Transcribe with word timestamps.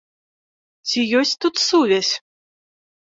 Ці 0.87 0.99
есць 1.19 1.33
тут 1.45 1.55
сувязь? 1.67 2.09